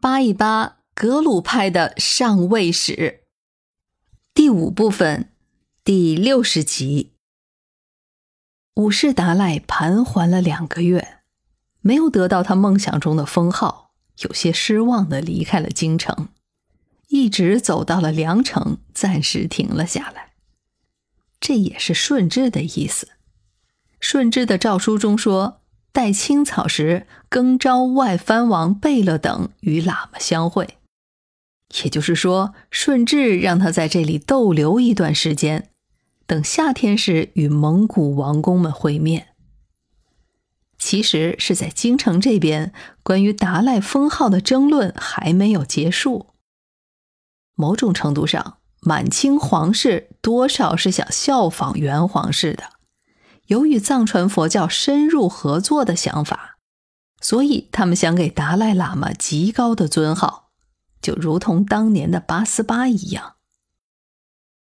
[0.00, 3.24] 扒一扒格鲁派的上位史，
[4.32, 5.30] 第五部分
[5.84, 7.12] 第六十集。
[8.76, 11.18] 武士达赖盘桓了两个月，
[11.82, 16.28] 没有得到他梦想中的封号，有些失望的离开了京城，
[17.08, 20.32] 一直走到了凉城，暂时停了下来。
[21.38, 23.10] 这也是顺治的意思。
[24.00, 25.59] 顺治的诏书中说。
[25.92, 30.76] 待青草时，更召外藩王贝勒等与喇嘛相会。
[31.84, 35.70] 也就是说，顺治让他在这里逗留一段时间，
[36.26, 39.28] 等夏天时与蒙古王公们会面。
[40.78, 46.28] 其实是在京城这边，关于达赖封号的争论还没有结束。
[47.54, 52.79] 某种程度上，满清皇室多少是想效仿元皇室的。
[53.50, 56.56] 有与藏传佛教深入合作的想法，
[57.20, 60.50] 所以他们想给达赖喇嘛极高的尊号，
[61.02, 63.34] 就如同当年的八思巴一样。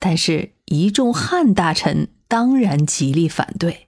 [0.00, 3.86] 但是，一众汉大臣当然极力反对，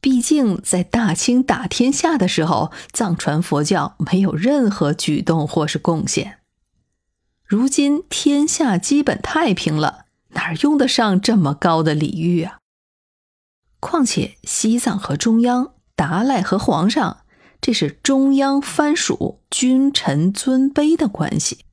[0.00, 6.38] 毕竟在大清打天下的时候，藏传佛教没有任何举动或是贡献。
[7.44, 12.58] 如今天下基本太平了，哪用得上这么高的礼遇啊？
[13.80, 17.24] 况且西藏和中央、达赖和皇上，
[17.60, 21.64] 这是中央藩属君臣尊卑的关系。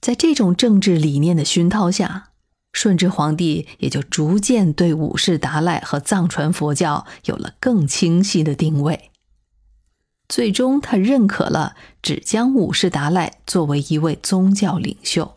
[0.00, 2.30] 在这种政治理念的熏陶下，
[2.72, 9.10] 顺治皇帝也就逐渐对五世达赖和藏传佛教有了更清晰的定位。
[10.28, 15.34] 最终，他认可了只将五世达赖作为一位宗教领袖，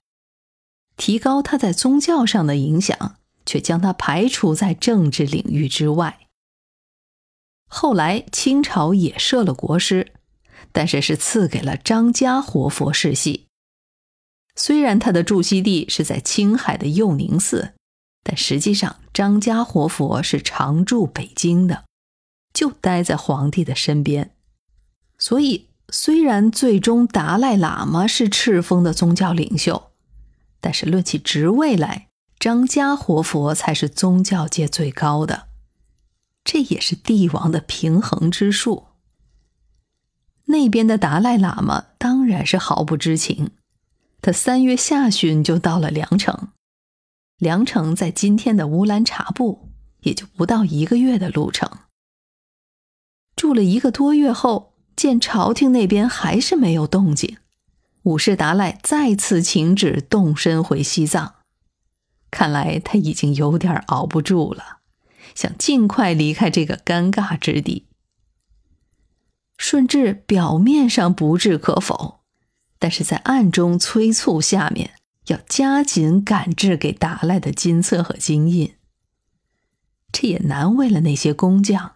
[0.96, 3.18] 提高他在宗教上的影响。
[3.46, 6.28] 却将他排除在政治领域之外。
[7.68, 10.14] 后来清朝也设了国师，
[10.72, 13.48] 但是是赐给了张家活佛世系。
[14.56, 17.74] 虽然他的驻西地是在青海的佑宁寺，
[18.24, 21.84] 但实际上张家活佛是常驻北京的，
[22.54, 24.34] 就待在皇帝的身边。
[25.18, 29.92] 所以，虽然最终达赖喇嘛是赤峰的宗教领袖，
[30.62, 32.08] 但是论起职位来，
[32.46, 35.48] 张家活佛才是宗教界最高的，
[36.44, 38.86] 这也是帝王的平衡之术。
[40.44, 43.50] 那边的达赖喇嘛当然是毫不知情，
[44.22, 46.50] 他三月下旬就到了凉城，
[47.40, 51.68] 凉城在今天的乌兰察布，也就不到一个月的路程。
[53.36, 57.38] 住了一个多月后，见朝廷那边还是没有动静，
[58.04, 61.34] 五世达赖再次请旨动身回西藏。
[62.36, 64.80] 看来他已经有点熬不住了，
[65.34, 67.88] 想尽快离开这个尴尬之地。
[69.58, 72.20] 顺治表面上不置可否，
[72.78, 74.96] 但是在暗中催促下面
[75.28, 78.76] 要加紧赶制给达赖的金册和金印。
[80.12, 81.94] 这也难为了那些工匠，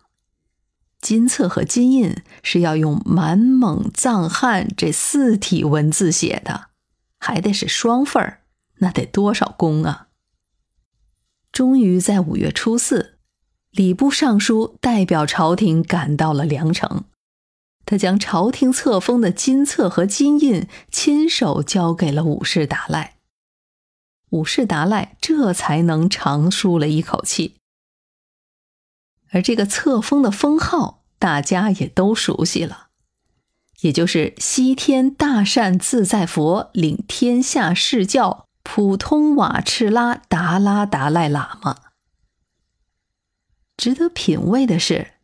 [1.01, 6.69] 金册和金印是要用满蒙藏汉这四体文字写的，
[7.19, 8.43] 还得是双份儿，
[8.77, 10.05] 那得多少工啊！
[11.51, 13.17] 终于在五月初四，
[13.71, 17.05] 礼部尚书代表朝廷赶到了梁城。
[17.85, 23.15] 他将朝廷册封的金册和金印亲手交给了武士达赖。
[24.29, 27.55] 武士达赖这才能长舒了一口气。
[29.31, 32.89] 而这个册封的封号，大家也都熟悉了，
[33.81, 38.45] 也就是西天大善自在佛领天下释教。
[38.79, 41.75] 普通瓦赤拉达拉达赖喇嘛。
[43.75, 45.15] 值得品味的是，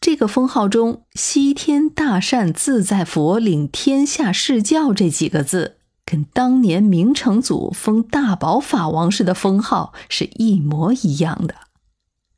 [0.00, 11.56] 这个封号中“西天大善自在佛领天下释教”这几个字，跟当年明成祖封大宝法王时的封号是一模一样的。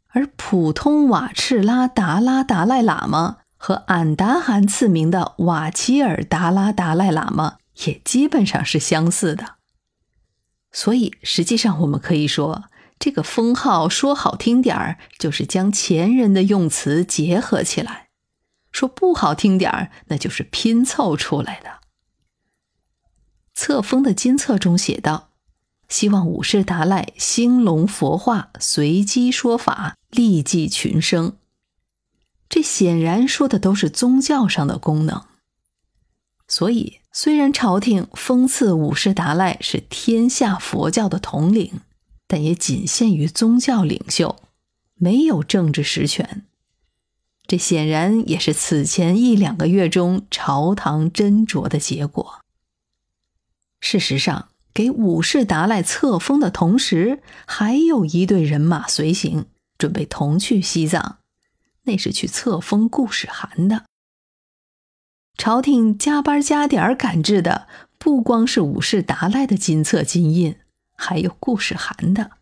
[0.08, 9.54] 而普通瓦赤拉达拉达赖喇嘛和俺答汗赐名的瓦齐尔达拉达赖喇嘛也基本上是相似的。
[10.76, 12.64] 所以，实际上我们可以说，
[12.98, 18.08] 这个封号说好听点儿，就是将前人的用词结合起来；
[18.72, 21.78] 说不好听点儿，那就是拼凑出来的。
[23.54, 25.30] 册封的金册中写道
[25.88, 31.36] ：“希望五世达赖兴隆佛化，随机说法，利济群生。”
[32.50, 35.24] 这显然说的都是宗教上的功能。
[36.48, 37.03] 所以。
[37.16, 41.80] 虽然朝廷封赐五世达赖是天下佛教的统领，
[42.26, 44.34] 但也仅限于宗教领袖，
[44.96, 46.44] 没有政治实权。
[47.46, 52.40] 这显然也是此前一两个月中朝堂斟酌的结果。
[53.78, 59.46] 事实上，给五世达赖册封的同时，还有一队人马随行，
[59.78, 61.18] 准备同去西藏，
[61.84, 63.84] 那是去册封顾世涵的。
[65.36, 67.66] 朝廷加班加点赶制的，
[67.98, 70.56] 不光是武士达赖的金册金印，
[70.94, 72.32] 还有顾世涵的。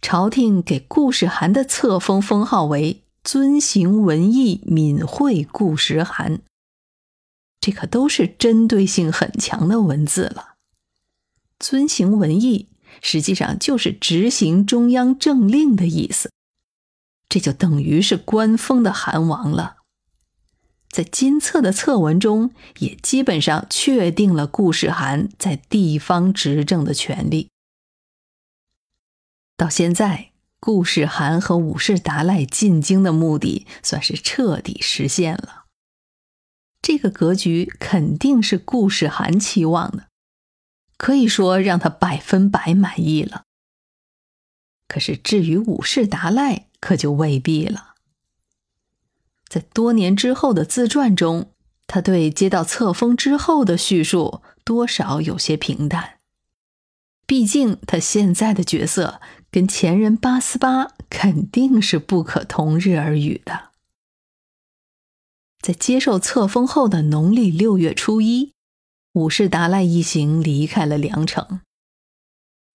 [0.00, 6.40] 朝廷给顾世涵的册封封号为“尊行文艺敏惠顾时涵”，
[7.60, 10.54] 这可都是针对性很强的文字了。
[11.58, 12.68] 遵行文艺
[13.02, 16.30] 实际上就是执行中央政令的意思，
[17.28, 19.78] 这就等于是官封的韩王了。
[20.90, 27.50] 在金册的册文中，也基本上确定了顾世涵在地方执政的权利。
[29.56, 35.64] 到现在，顾世涵和武士达赖进京的目的算是彻底实现了。
[36.82, 40.08] 这个格局肯定是顾世涵期望的，
[40.96, 43.42] 可以说让他百分百满意了。
[44.88, 47.85] 可是至于武士达赖，可就未必了。
[49.48, 51.50] 在多年之后的自传中，
[51.86, 56.14] 他对接到册封之后的叙述多少有些平淡。
[57.26, 59.20] 毕竟，他现在的角色
[59.50, 63.70] 跟前人八思巴肯定是不可同日而语的。
[65.60, 68.52] 在接受册封后的农历六月初一，
[69.14, 71.60] 武士达赖一行离开了凉城。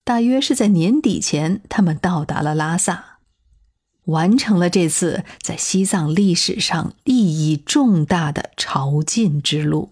[0.04, 3.11] 大约是在年底前，他们到达了拉萨，
[4.06, 9.92] 完成了这次在西藏历史上意义重大的朝觐之路。